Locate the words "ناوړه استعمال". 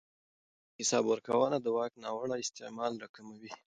2.03-2.91